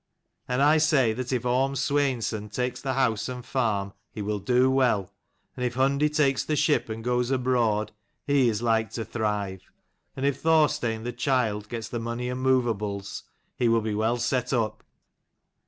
And 0.47 0.63
I 0.63 0.79
say 0.79 1.13
that 1.13 1.31
if 1.31 1.45
Orm 1.45 1.73
Sweinson 1.75 2.49
takes 2.49 2.81
the 2.81 2.93
house 2.93 3.29
and 3.29 3.45
farm, 3.45 3.93
he 4.11 4.23
will 4.23 4.39
do 4.39 4.71
well: 4.71 5.13
and 5.55 5.63
if 5.63 5.75
Hundi 5.75 6.09
takes 6.09 6.43
the 6.43 6.55
ship 6.55 6.89
and 6.89 7.03
goes 7.03 7.29
abroad, 7.29 7.91
he 8.25 8.49
is 8.49 8.63
like 8.63 8.89
to 8.93 9.05
thrive: 9.05 9.61
and 10.15 10.25
if 10.25 10.41
Thorstein 10.41 11.03
the 11.03 11.13
child 11.13 11.69
gets 11.69 11.87
the 11.87 11.99
money 11.99 12.29
and 12.29 12.41
movables, 12.41 13.25
he 13.55 13.67
will 13.69 13.81
be 13.81 13.93
well 13.93 14.17
set 14.17 14.51
up." 14.51 14.83